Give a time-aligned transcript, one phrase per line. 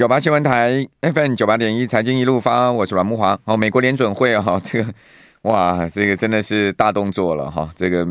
[0.00, 3.38] 九八新闻台 FM 九八点一财经一路发，我是阮慕华。
[3.44, 4.94] 好，美国联准会哈， 这个
[5.42, 7.70] 哇，这个真的是大动作了哈。
[7.76, 8.08] 这个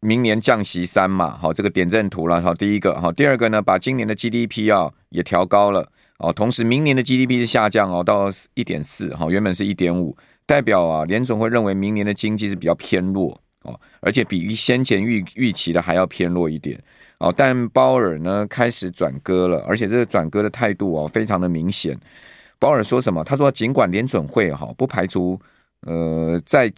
[0.00, 2.42] 明年降息三嘛，好，这个点阵图了。
[2.42, 5.88] 好，第一个，好，第二个呢，把今年的 GDP 啊也调高了。
[6.18, 16.82] 哦，同时明年的 GDP 是下降哦，到一点四，哈，原本是一点五，代表啊联准会认为明年的经济是比较偏弱哦，而且比先前预预期的还要偏弱一点。
[17.20, 21.94] 哦，但鲍尔呢开始转歌了，而且这个转歌的态度哦非常的明显。
[22.58, 23.22] 鲍尔说什么？
[23.22, 25.38] 他说尽管联准会哈不排除
[25.86, 26.72] 呃再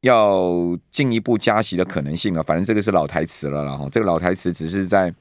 [0.00, 0.52] 要
[0.90, 3.88] 进一步加息的可能性了，反正这个是老台词了啦哈。
[3.92, 5.14] 这个老台词只是在，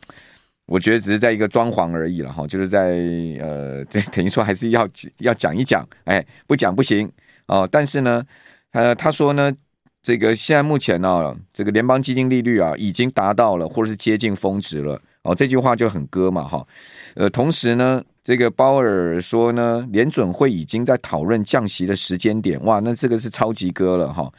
[0.66, 2.96] 我觉得只是在一个装潢而已了哈，就是在
[3.40, 7.12] 呃 等于说还是要要讲一讲，哎不讲不行
[7.46, 7.70] 哦。
[7.72, 8.26] 但是呢，
[8.72, 9.56] 呃他说呢。
[10.04, 15.34] 这个现在目前呢、啊，这个联邦基金利率啊，已经达到了或者是接近峰值了哦。
[15.34, 16.68] 这句话就很割嘛，哈。
[17.16, 24.30] 呃，同时呢，这个鲍尔说呢，联准会已经在讨论降息的时间点，哇，那这个是超级割了哈。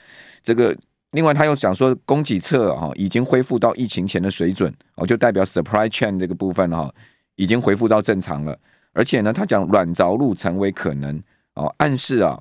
[0.43, 0.77] 这个
[1.13, 6.93] 另外他又讲说，供给侧哈已经恢复到疫情前的水准哦，就代表 supply chain 这个部分哈
[7.37, 8.55] 已经恢复到正常了。
[8.93, 11.19] 而且呢，他讲软着陆成为可能
[11.55, 12.39] 哦，暗示啊。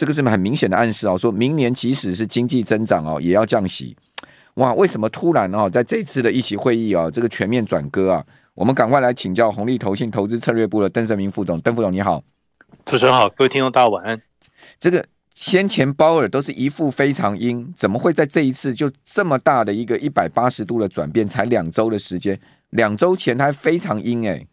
[0.00, 3.94] 这个是很明显的暗示哦，说明年即使是经济增长哦，也要降息。
[4.54, 8.24] 哇，为什么突然哦，在这次的议息会议哦，这个全面转割啊？
[8.54, 12.24] 我们赶快来请教红利投信投资策略部的邓胜明副总，邓副总你好，
[12.86, 14.18] 主持人好，各位听众大家晚安。
[14.78, 21.28] 这个先前鲍尔都是一副非常阴，怎么会在这一次就这么大的一个一百八十度的转变？
[21.28, 24.46] 才两周的时间，两周前他还非常阴哎，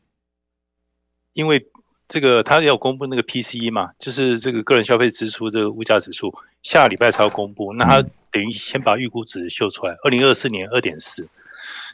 [1.32, 1.66] 因为。
[2.08, 6.34] 这个他要公布那个 PCE 嘛，就是这个个人消费支出这个物价指数，
[6.64, 7.74] 下个礼拜才要公布。
[7.74, 11.28] 那他等于先把预估值秀出来，二零二四年二点四。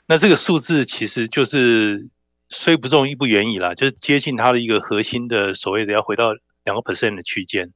[0.06, 2.08] 那这个数字其实就是
[2.50, 6.26] 虽不中亦不远矣啦，就是接近它的一个核心的所谓的要回到
[6.64, 7.72] 两个 percent 的区间。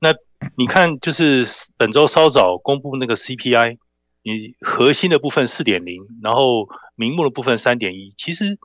[0.00, 0.12] 那
[0.56, 3.78] 你看，就是本周稍早公布那个 CPI，
[4.24, 8.58] 你核心的部分四点零，然后名目的部分三点一，其实。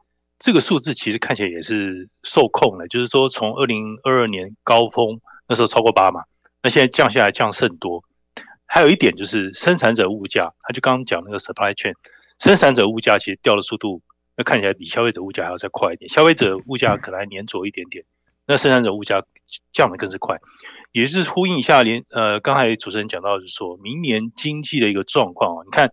[0.43, 6.23] 这个数字其实看起来也是受控的，就是说从二零二二年高峰那时候超过八嘛，
[6.63, 8.03] 那现在降下来降甚多。
[8.65, 11.93] 还有一点就是生产者物价，他就刚刚讲那个 supply chain，
[12.39, 14.01] 生产者物价其实掉的速度，
[14.35, 16.09] 那看起来比消费者物价还要再快一点。
[16.09, 18.03] 消费者物价可能还粘着一点点，
[18.47, 19.23] 那生产者物价
[19.71, 20.37] 降的更是快，
[20.91, 25.91] 也就是呼应一下连呃刚才主持人讲到就是说明年经济的一个状况啊，你看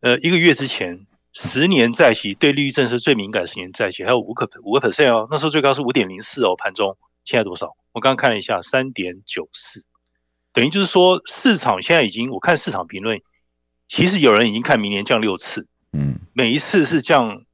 [0.00, 1.06] 呃一个月之前。
[1.34, 7.74] 十年债息对利率政策最敏感的十年债息还有五个五个 percent 哦，那时候最高是五点零四哦，盘中现在多少？
[7.92, 9.84] 我刚刚看了一下，三点九四，
[10.52, 13.20] 等于就是说市场现在已经，我看市场评论，
[13.88, 17.44] 其实有人已经看明年降六次，嗯，每一次是降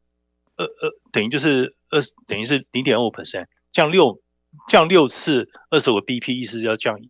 [0.57, 4.21] 二二，等于就是二，等于是零点二五 percent，降六
[4.69, 7.01] 降六次，二十五个 BP 意思是要降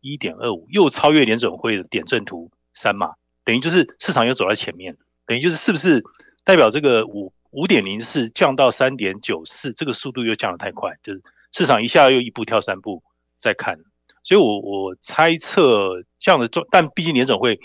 [0.00, 4.98] 一点二五，又超越联准会的点阵图三码，等于就是市场又走在前面。
[5.30, 6.02] 等于就是是不是
[6.42, 13.00] 代表这个五五点零四降到三点九四，这个速度又降得太快，就是市场一下又一步跳三步
[13.36, 13.78] 再看，
[14.24, 17.60] 所以我我猜测这样的状，但毕竟联总会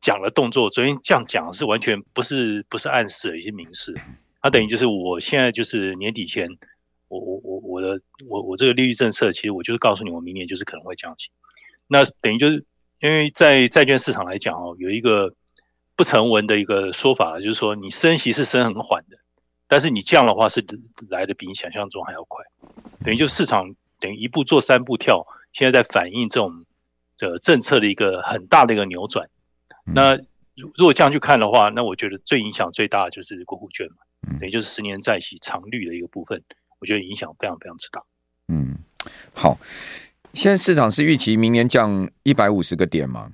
[0.00, 3.94] 讲了动作，昨天这样讲是完全不是不是暗示的一些明示，
[4.40, 6.48] 它等于就是我现在就是年底前，
[7.08, 11.28] 我我我我的我我这个利率政策，其实我就是告诉你，我明年就是可能会降息，
[11.86, 12.64] 那等于就是
[13.02, 15.34] 因为在债券市场来讲哦，有一个。
[15.98, 19.18] 不成文的一个说法，就是说你升息是升很缓的，
[19.66, 20.64] 但是你降的话是
[21.08, 22.44] 来的比你想象中还要快，
[23.04, 26.64] 等于就市场等于一步做三步跳，现在在反映这种
[27.16, 29.28] 这政策的一个很大的一个扭转。
[29.84, 30.14] 那
[30.54, 36.40] 如果这样去看的话，那我觉得最影响最大的就是国库券嘛，等于就是十年债息长率的一个部分，
[36.78, 38.00] 我觉得影响非常非常之大。
[38.46, 38.78] 嗯，
[39.34, 39.58] 好，
[40.32, 43.32] 现在市场是预期明年降一百五十个点吗？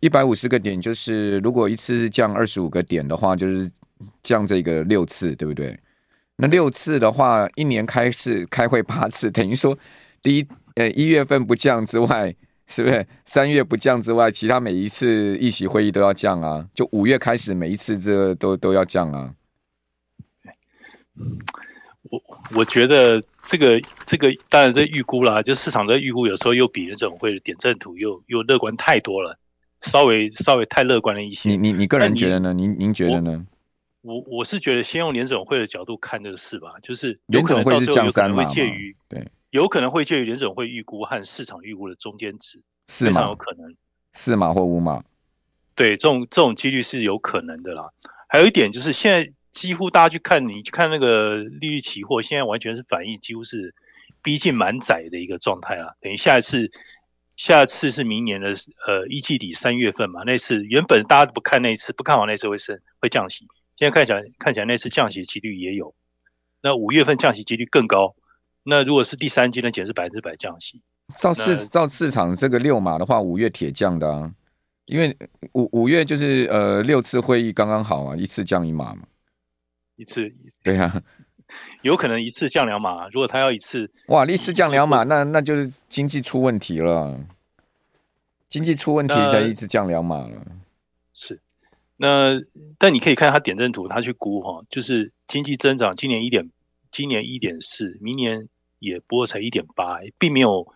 [0.00, 3.70] 一百五十个点，就是如果一次降二十五个点的话，就是
[4.22, 5.78] 降这个六次，对不对？
[6.36, 9.76] 那六次的话，一年开市开会八次， 等于说
[10.22, 10.46] 第一
[10.76, 12.32] 呃一月份不降之外，
[12.68, 16.64] 是不是三月不降之外，其他每一次议席会议都要降啊？
[16.74, 19.34] 就五月开始每一次这个都都要降啊？
[22.10, 22.22] 我
[22.56, 29.36] 我觉得这个这个当然这预估啦，就市场的预估有时候又比联准会的点阵图又又乐观太多了。
[29.82, 31.48] 稍微稍微太乐观了一些。
[31.48, 32.52] 你你你个人觉得呢？
[32.52, 33.46] 您您觉得呢？
[34.02, 43.74] 我我，是觉得先用联准会的角度看这个事吧，就是有可能会是降三码，会介于对，有可能会介于联准会预估和市场预估的中间值，四码非常有可能
[44.14, 45.02] 四码或五码。
[45.74, 47.90] 对，这种这种几率是有可能的啦。
[48.28, 53.74] 还有一点就是现在几乎大家去看，你去看那个利率期货，现在完全是反应几乎是
[54.22, 55.96] 逼近满载的一个状态了。
[56.00, 56.70] 等于下一次，
[57.38, 58.52] 下次是明年的
[58.84, 60.24] 呃一季底三月份嘛？
[60.26, 63.46] 那次原本大家都不看那一次，不看好那次会升会降息，
[63.76, 65.94] 现在看起来看起来那次降息的几率也有。
[66.60, 68.16] 那五月份降息几率更高。
[68.64, 70.82] 那如果是第三季，呢简直是百分之百降息。
[71.16, 74.34] 照市照市场这个六码的话，五月铁降的啊，
[74.86, 75.16] 因为
[75.52, 79.02] 五五月就是呃六次会议刚刚好啊，一次降一码嘛。
[79.94, 80.28] 一次，
[80.64, 81.02] 对呀、啊，
[81.82, 83.08] 有可能一次降两码。
[83.08, 87.18] 如果他要一次，哇，一次降两码，那那就是经济出问题了。
[88.48, 90.46] 经济出问题才一次降两码了。
[91.12, 91.40] 是，
[91.96, 92.40] 那
[92.78, 96.50] 但你可以看他点阵图，他去估哈，就是经济增长今年一点，
[96.90, 98.48] 今年一点四，明年
[98.78, 100.66] 也不过才一点八，并没有，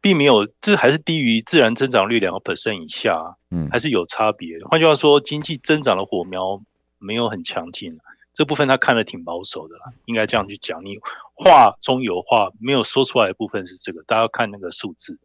[0.00, 4.58] 并没有，这还是低于自然增长率两个 percent 以下，嗯，还是有差别。
[4.70, 6.62] 换句话说，经济增长的火苗
[6.98, 7.98] 没有很强劲。
[8.36, 10.84] 这部分他看的挺保守的啦，应该这样去讲。
[10.84, 10.98] 你
[11.32, 15.18] 话中有话，没有说出来的部分是这个，大家要看那个数字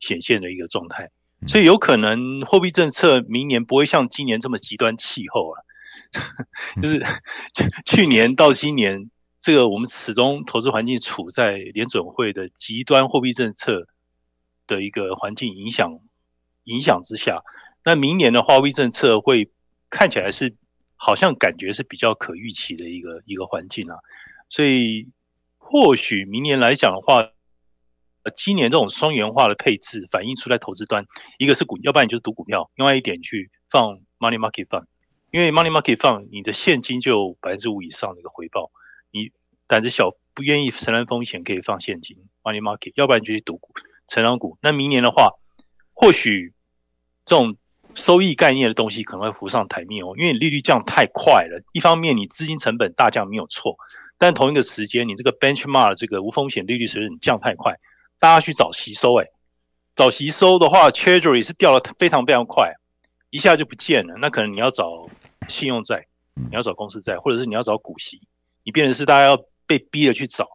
[0.00, 1.08] 显现的一个状态。
[1.46, 5.62] 所以有可能货币政策明年不会像今年这么极端气候啊，
[6.82, 7.00] 就是
[7.84, 13.86] 去年到今年，这个我们始终投资环境处在联准会的极端货币政策
[14.66, 16.00] 的一个环境影响
[16.64, 17.44] 影响之下。
[17.84, 19.52] 那明年的货币政策会
[19.88, 20.56] 看起来是。
[20.96, 23.98] 好像感觉是比较可预期的一个一个环境啊，
[24.48, 25.08] 所以
[25.58, 27.18] 或许明年来讲的话，
[28.22, 31.04] 呃，今年这种双元化的配置反映出来投资端，
[31.38, 34.86] 一个是股，要不然你就是赌股票，另外一点去放 money market fund，
[35.30, 38.70] 因为 money market fund 你的现金就百分之五以上的一个回报，
[39.10, 39.30] 你
[39.66, 43.74] 胆子小不愿意承担风险可以放现金 money market，要不然就去赌股
[44.08, 44.56] 成长股。
[44.62, 45.32] 那明年的话，
[45.92, 46.54] 或许
[47.24, 47.56] 这种。
[47.96, 51.60] 收益概念的东西可能会浮上台面哦，因为你利率降太快了。
[51.72, 53.76] 一方面，你资金成本大降没有错，
[54.18, 57.74] 但同一个时间，你这个 benchmark 这个无风险利率水准降太快，
[58.20, 59.26] 大家去找吸收，哎，
[59.94, 62.74] 找吸收的话，Treasury 是掉的非常非常快，
[63.30, 64.14] 一下就不见了。
[64.20, 65.08] 那可能你要找
[65.48, 68.20] 信用债，你要找公司债，或者是你要找股息，
[68.62, 70.46] 你变成是大家要被逼的去找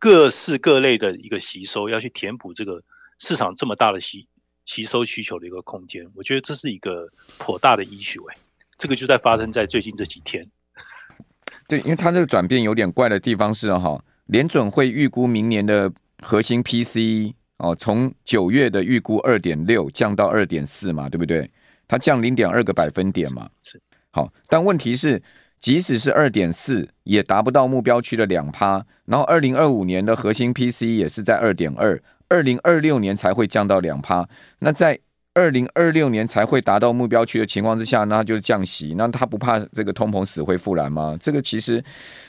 [0.00, 2.82] 各式各类的一个吸收，要去填补这个
[3.20, 4.26] 市场这么大的息。
[4.66, 7.08] 吸收需求的一个空间，我觉得这是一个
[7.38, 8.34] 颇大的 issue 哎，
[8.78, 10.46] 这个就在发生在最近这几天。
[11.68, 21.50] 对，因为它这个转变有点怪的地方是哈，联准会预估明年的核心 PCE 哦，从九月的预估二点六降到二点四嘛，对不对？
[21.86, 23.48] 它降零点二个百分点嘛。
[23.62, 23.80] 是。
[24.10, 25.22] 好，但问题是，
[25.60, 28.84] 即使是二点四，也达不到目标区的两趴。
[29.04, 32.02] 然后二零二五年的核心 PCE 也是在二点二。
[32.28, 34.28] 二零二六年才会降到两趴，
[34.58, 34.98] 那在
[35.34, 41.16] 二零二六年才会达到目标区的情况之下，那就是降息，那他不怕这个通膨死灰复燃吗？
[41.20, 41.82] 这个其实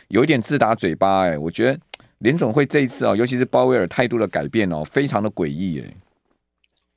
[0.07, 1.79] 有一点自打嘴巴哎，我觉得
[2.17, 5.93] 联总会这一次啊，尤其是鲍威尔态度的改变哦，非常的诡异哎。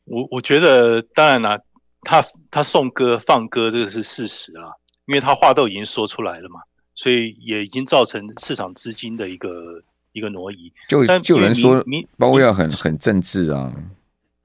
[0.05, 1.59] 我我觉得当然啦、
[2.03, 4.73] 他他送歌放歌这个是事实啊，
[5.07, 6.61] 因为他话都已经说出来了嘛，
[6.95, 9.83] 所以也已经造成市场资金的一个。
[10.19, 11.83] 一个挪移，就就有人说，
[12.19, 13.73] 包括要很很政治啊。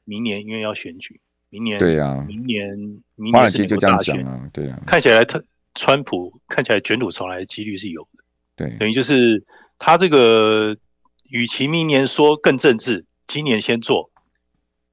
[0.06, 2.70] 明年因为要选举，明年对啊，明年
[3.16, 4.80] 明年是就这样讲啊，对啊。
[4.86, 5.42] 看起来他
[5.74, 8.24] 川普看起来卷土重来的几率是有的，
[8.56, 9.44] 对，等于就是
[9.80, 10.78] 他这个，
[11.30, 14.12] 与其明年说更政治，今年先做，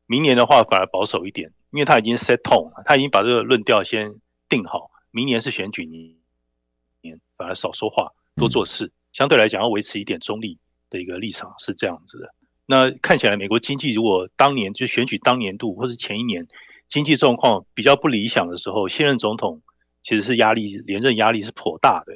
[0.06, 4.14] 明年的话反而保守一点，因为他已经 set tone 了，他已经把这个论调先
[4.48, 8.86] 定好，明年是选举年，反而少说话，多做事。
[8.86, 10.56] 嗯相对来讲，要维持一点中立
[10.90, 12.34] 的一个立场是这样子的。
[12.66, 16.46] 那看起来，美国经济如果当年就选举当年度或是前一年
[16.86, 19.62] 经济状况比较不理想的时候，现任总统
[20.02, 22.14] 其实是压力连任压力是颇大的。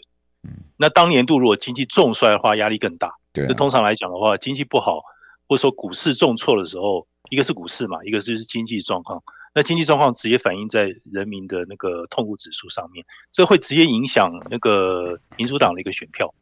[0.76, 3.14] 那当年度如果经济重衰的话，压力更大。
[3.32, 5.00] 对，通常来讲的话，经济不好
[5.48, 9.22] 或者说股市重挫的时候，一个是股市嘛，一个就是经济状况。
[9.54, 16.32] 那经济状况直接反映在人民的那个痛苦指数上面，这会直接影响那个民主党的一个选票。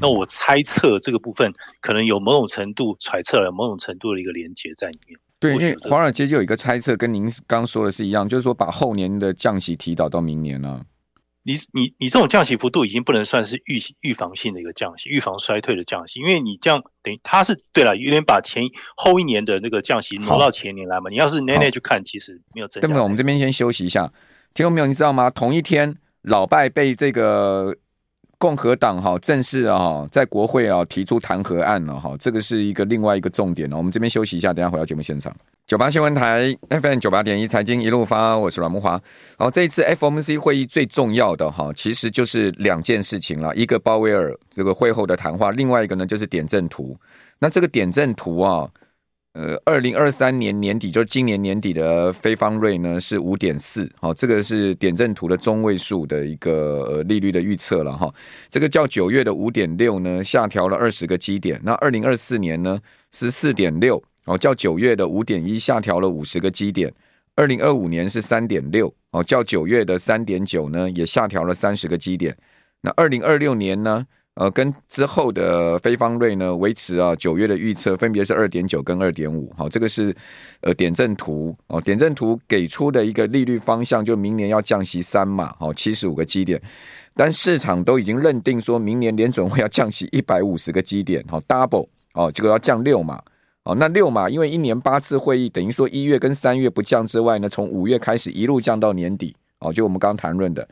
[0.00, 5.18] 那我猜测这个部分可能有某种程度揣测了某种程度的一个连接在里面。
[5.38, 10.80] 对，因为华尔街就有一个猜测，跟您刚说的是一样，就是说把后年的降息提早到明年了啊。
[11.42, 18.62] 你你你这种降息幅度已经不能算是预预防性的一个降息，预防衰退的降息，因为你这样等于它是对了，有点把前
[18.96, 21.10] 后一年的那个降息挪到前年来嘛。
[21.10, 22.86] 你要是年年去看，其实没有增加。
[22.86, 24.12] 等等，我们这边先休息一下。
[24.54, 25.28] 听众朋友，你知道吗？
[25.28, 27.76] 同一天，老拜被这个。
[28.42, 33.70] 共和党哈正式啊在国会啊提出弹劾案了哈，这个是一个另外一个重点。
[33.70, 35.32] 我们这边休息一下，等下回到节目现场。
[35.68, 38.98] 九八新闻台 FM 九八点一财经一路发，我是阮慕驊。
[39.38, 46.98] 好，这一次 FOMC 会议最重要的哈，其实就是两件事情了，一个鲍威尔这个会后的谈话，另外一个呢就是点阵图。
[47.38, 48.68] 那这个点阵图啊。
[49.32, 58.12] 呃，二零二三年年底，就是今年年底的非方瑞呢是五点四，好，这个是点阵图的中位数的一个利率的预测了哈。
[58.50, 61.58] 这个较九月的五点六呢下调了二十个基点。
[61.64, 62.78] 那二零二四年呢
[63.10, 66.92] 是四点六，哦，较九月的五点一下调了五十个基点。
[67.34, 72.36] 二零二五年是三点六，哦，较九月的三点九呢也下调了三十个基点。
[72.82, 74.06] 那二零二六年呢？
[74.34, 80.16] 呃，跟之后的非方瑞呢维持啊九月的预测分别是二点九跟二点五，好，这个是
[80.62, 81.54] 呃点阵图。
[81.66, 86.58] 哦，点阵图给出的一个利率方向，就明年要降息三嘛，好，七十五个基点，
[87.14, 93.20] 但市场都已经认定说明年联准会要降息一百五十个基点，好，double 哦，这个要降六嘛，
[93.64, 100.66] 哦，那六嘛因为一年八次会议，等于说一月跟三月不降之外呢，从五月开始一路降到年底，哦，就我们刚谈论的，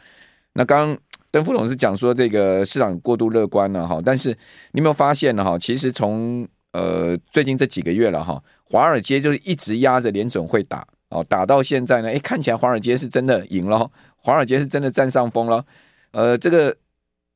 [0.54, 0.96] 那刚。
[1.32, 4.30] 邓副总是讲说这个市场过度乐观了哈，但是
[4.72, 5.56] 你有没有发现呢哈？
[5.56, 15.64] 其实从呃最近这几个月了哈，华尔街就是一直压着联准会打哦，打到现在呢，哎，看起来华尔街是真的赢了，华尔街是真的占上风了。
[16.10, 16.76] 呃，这个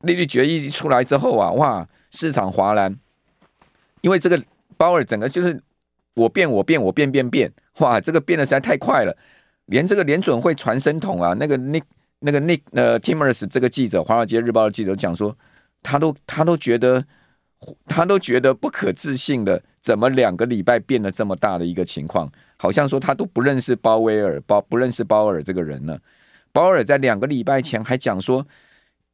[0.01, 2.93] 利率决议出来之后啊，哇，市场哗然，
[4.01, 4.43] 因为这个
[4.75, 5.57] 鲍尔整个就是
[6.15, 7.49] 我变我变我变变变，
[7.79, 9.15] 哇，这个变得实在太快了，
[9.67, 11.81] 连这个联准会传声筒啊，那个那。
[12.25, 15.37] 那个 Nick 呃 Timers 这个记者，《华尔街日报》的记者讲说，
[15.83, 17.05] 他都他都觉得
[17.85, 22.31] 他都觉得不可置信的，怎么两个礼拜变了这么大的一个情况？
[22.57, 25.99] 好像说他都不认识鲍威尔，鲍不认识鲍尔这个人呢。
[26.51, 28.47] 鲍尔在两个礼拜前还讲说，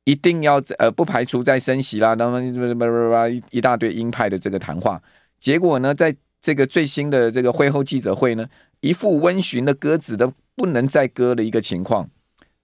[0.05, 5.01] 一定要呃不排除再升息啦，那么一一大堆鹰派的这个谈话，
[5.37, 8.47] 结果呢，在这个最新的这个会后记者会呢，
[8.79, 12.09] 一副温驯的鸽子都不能再鸽的一个情况。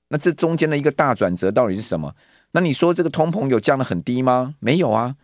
[0.10, 2.16] 那这中间的一个大转折到底是什么？
[2.52, 4.56] 那你说这个通膨有降得很低吗？
[4.60, 5.16] 没有啊，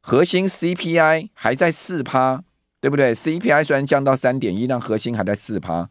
[0.00, 2.44] 核心 CPI 还在四趴，
[2.80, 5.90] 对不对？CPI 虽然降到三点一，但核心还在四趴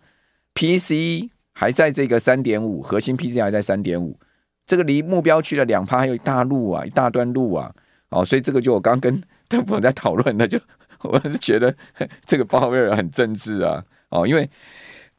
[0.56, 4.18] ，PCE 还在这个三点五，核心 PCE 还在三点五，
[4.66, 7.72] 这个离目标区的两趴还有一大路啊，一大段路啊，
[8.10, 10.58] 哦，所以这个就我刚跟 邓博在讨论的，就
[11.04, 11.76] 我是觉得
[12.26, 14.50] 这个鲍威尔很政治啊，哦，因为。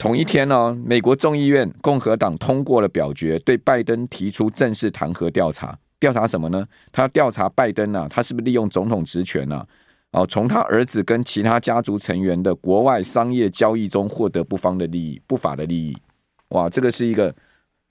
[0.00, 5.78] 同一天呢，美国众议院共和党通过了表决，对拜登提出正式弹劾调查。
[5.99, 6.66] 调查什么呢？
[6.90, 9.64] 他要调查拜登啊，他是不是利用总统职权啊？
[10.12, 15.95] 哦，从他儿子跟其他家族成员的国外商业交易中获得不方的利益、不法的利益。
[16.49, 17.33] 哇，这个是一个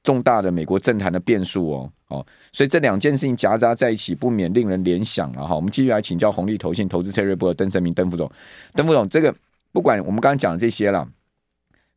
[0.01, 1.91] 重大的美国政坛的变数哦。
[2.07, 5.55] 哦，所以这两件事情夹杂在一起，不免令人联想了哈。
[5.55, 8.27] 我们继续来请教红利投信投资策略部的邓正明邓副总。
[8.73, 9.31] 邓副总，这个
[9.71, 11.07] 不管我们刚刚讲的这些了。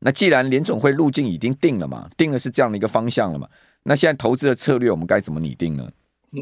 [0.05, 3.49] 那既然联总会路径已经定了嘛，定的是这样的一个方向了嘛，
[3.85, 5.89] 那现在投资的策略我们该怎么拟定呢？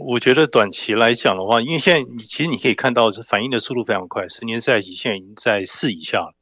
[0.01, 6.33] 我觉得短期来讲的话，因为现在你其实你可以看到是反应的速度非常快，十年债息现在已经在四以下。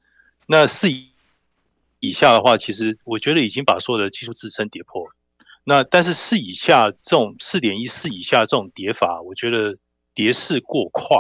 [0.47, 0.89] 那四
[1.99, 5.05] 以下的话，其实我觉得已经把所有的技术支撑跌破。
[5.65, 9.77] 那但是四以下这种四点一四以下这种跌法，我觉得
[10.15, 11.19] 跌势过快，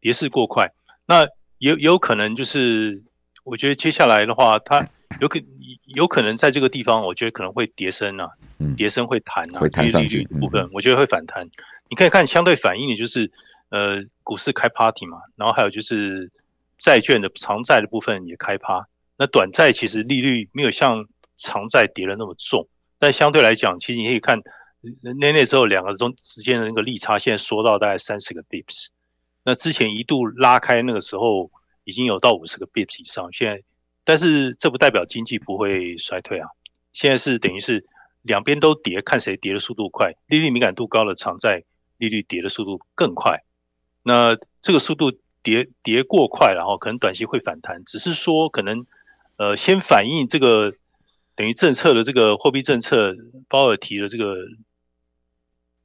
[0.00, 0.72] 跌势过快。
[1.04, 1.26] 那
[1.58, 3.02] 有有可能就是，
[3.44, 4.88] 我觉得接下来的话，它。
[5.20, 5.40] 有可
[5.94, 8.28] 有可能在这个地方，我觉得可能会跌升啊，
[8.76, 11.48] 跌升会弹啊，会弹上去部分，我觉得会反弹。
[11.88, 13.30] 你可以看相对反应的就是，
[13.68, 16.30] 呃，股市开 party 嘛，然后还有就是
[16.78, 18.86] 债券的长债的部分也开趴。
[19.16, 21.06] 那短债其实利率没有像
[21.36, 22.66] 长债跌了那么重，
[22.98, 24.40] 但相对来讲，其实你可以看
[25.02, 28.88] 那那时候两个中之间的那个利差，现在缩到大概三十个 bips。
[29.44, 31.50] 那之前一度拉开那个时候
[31.84, 33.62] 已经有到五十个 bips 以上，现在。
[34.04, 36.48] 但是这不代表经济不会衰退啊！
[36.92, 37.86] 现在是等于是
[38.22, 40.12] 两边都跌，看谁跌的速度快。
[40.28, 41.64] 利率敏感度高的长债
[41.96, 43.42] 利率跌的速度更快。
[44.02, 45.10] 那这个速度
[45.42, 48.84] 跌跌过快，然后可能短期会反弹，只是说可能
[49.36, 50.74] 呃先反映这个
[51.34, 53.16] 等于政策的这个货币政策，
[53.48, 54.36] 鲍尔提的这个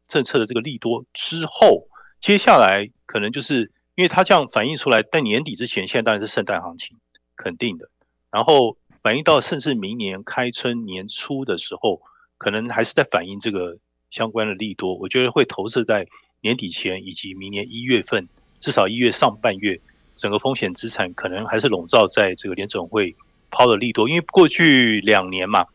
[0.07, 1.87] 政策的这个利多之后，
[2.19, 6.97] 接下来可能就是因为它这样反映出来，在年底之前，现在当然是圣诞行情，
[7.37, 7.89] 肯定的。
[8.31, 12.01] 然后反映到甚至明年开春年初的时候，
[12.37, 13.77] 可能还是在反映这个
[14.11, 14.93] 相关的利多。
[14.95, 16.07] 我觉得会投射在
[16.41, 18.27] 年底前以及明年一月份，
[18.59, 19.79] 至少一月上半月，
[20.15, 23.15] 整个风险资产可能还是笼罩在这个联准会
[23.49, 24.07] 抛的利多。
[24.07, 25.65] 因为过去两年嘛，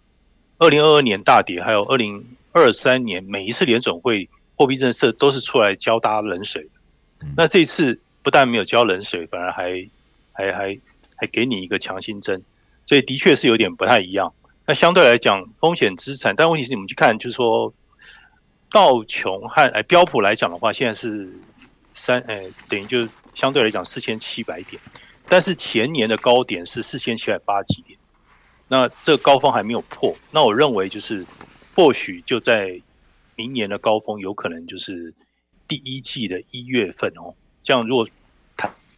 [0.58, 7.26] 二零二二年大跌，还有二零二三年每一次联准会货币政策都是出来浇大家冷水的。
[7.37, 9.88] 那这次不但没有浇冷水，反而还
[10.32, 10.78] 还还
[11.16, 12.42] 还给你一个强心针，
[12.87, 14.33] 所以的确是有点不太一样。
[14.66, 17.73] 那相对来讲，风险资产，但问题是你们去看，就是说
[18.71, 21.28] 道琼和哎标普来讲的话，现在是
[21.92, 24.80] 三哎等于就是相对来讲四千七百点，
[25.28, 27.99] 但是前年的高点是四千七百八十几点，
[28.68, 30.16] 那这个高峰还没有破。
[30.30, 31.25] 那我认为就是
[31.76, 32.80] 或许就在
[33.37, 35.12] 明年的高峰，有可能就是
[35.68, 37.35] 第一季的一月份哦。
[37.62, 38.09] 这样如果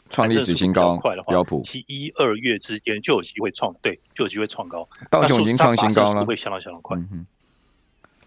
[0.08, 0.96] 创历史新高，
[1.28, 4.88] 标普其一二月之间就有机会创，对，就有机会创高。
[5.10, 6.96] 道琼已经创新高了，会相当相当快。
[6.96, 7.26] 嗯、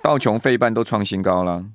[0.02, 1.66] 道琼、费半都创新高了，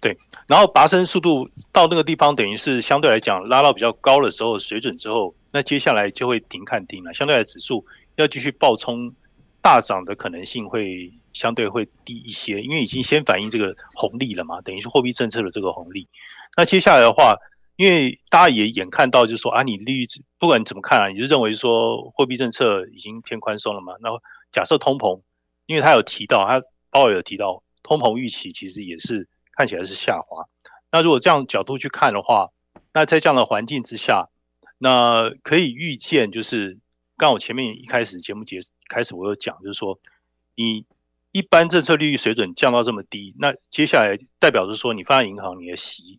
[0.00, 0.16] 对。
[0.46, 7.12] 然后拔升速度到那个地方，等于是相对来讲拉到比较高的时候水准之后，那接下来就会停看停了。
[7.12, 9.12] 相对来指数要继续暴冲
[9.60, 16.06] 大涨的可能性会相对会低一些，因为已经先反映这个红利了嘛，等于是货币政策的这个红利。
[16.56, 17.36] 那接下来的话。
[17.76, 20.04] 因为大家也眼看到，就是说啊，你利率
[20.38, 23.94] 不管怎么看啊，你就认为说货币政策已经偏宽松了嘛？
[24.00, 25.20] 然后假设通膨，
[25.66, 30.46] 因为他有提到，他鲍尔有提到通膨预期其实也是看起来是下滑。
[30.90, 32.50] 那如果这样角度去看的话，
[32.94, 34.30] 那在这样的环境之下，
[34.78, 36.78] 那可以预见，就是
[37.18, 39.98] 刚我前面一开始节目结开始我有讲，就是说
[40.54, 40.86] 你
[41.32, 46.18] 一般政策利率水准降到这么低，那接下来代表着说你放在银行，你的息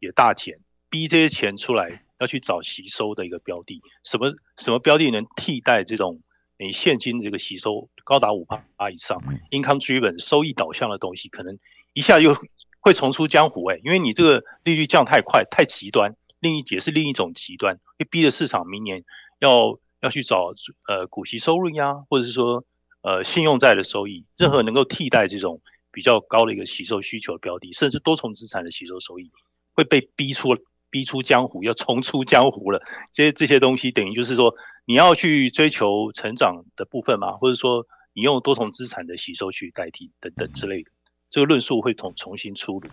[0.00, 0.58] 也大减。
[0.90, 6.22] 逼这些钱出来，要去找吸收的一个标的，什么什么标的能替代这种
[6.58, 9.18] 你现金这个吸收高达五趴以上
[9.50, 11.58] ，income driven 收益导向的东西，可能
[11.92, 12.34] 一下又
[12.80, 19.04] 会重出江湖哎、欸，因为你这个利率降太快太极端，另一也是另一种极端，会逼着市场明年
[19.38, 20.52] 要要去找
[20.88, 22.64] 呃股息收入呀，或者是说
[23.02, 25.60] 呃信用债的收益，任何能够替代这种
[25.92, 29.30] 比较高的一个吸收需求的标的，甚至多重资产的吸收收益，
[29.74, 30.56] 会被逼出。
[30.90, 32.80] 逼出江湖，要重出江湖了。
[33.12, 34.54] 这些这些东西等于就是说，
[34.84, 40.90] 你要去追求成长的部分嘛，或者说你用多重资产的吸收去代替等等之类的，
[41.30, 42.88] 这个论述会重重新出炉。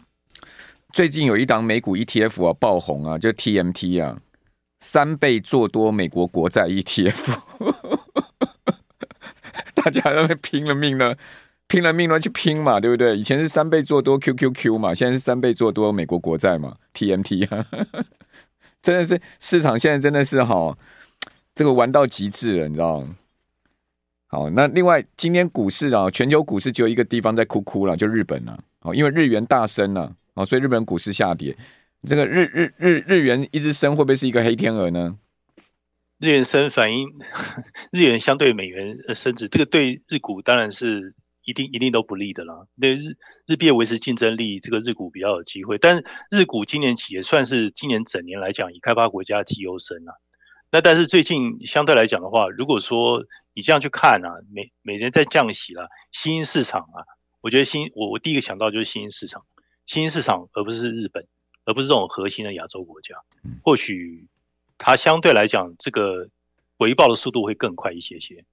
[0.94, 4.18] 最近有一档美股 ETF 啊爆红啊，就 TMT 啊，
[4.80, 7.40] 三倍做多美国国债 ETF，
[9.74, 11.18] 大家都拼了命了。
[11.68, 13.18] 拼了命了去拼嘛，对不对？
[13.18, 17.66] 以前是三倍做多 QQQ 嘛，现在是三倍做多美国国债嘛，TMT 啊，
[18.84, 20.78] 真的是市场现在真的是好，
[21.56, 23.16] 这个玩到极致了，你知道吗？
[24.28, 31.58] 好，那另外今天股市啊，全球股市只有一个地方在哭哭了，就日本了，哦，因为日元大升了，哦，所以日本股市下跌。
[32.08, 35.18] 这个日日日日元一直升，会不会是一个黑天鹅呢？
[36.20, 37.10] 日元升反映
[37.92, 41.16] 日元相对美元升值，这个对日股当然是。
[41.46, 42.66] 一定一定都不利的啦。
[42.76, 45.78] 那日日币维持竞争力，这个日股比较有机会。
[45.78, 50.14] 但日股今年起也算是今年整年来讲，以开发国家绩优生啊。
[50.72, 57.06] 那但是最近相对来讲的话，如果说你这样去看啊，每每年在降息了，新兴市场啊，
[57.42, 59.46] 我觉得新我我第一个想到就是新兴市场，
[59.86, 61.26] 新兴市场而不是日本，
[61.64, 63.16] 而不是这种核心的亚洲国家，
[63.64, 64.28] 或许
[64.78, 66.28] 它相对来讲这个
[66.78, 68.44] 回报的速度会更快一些些。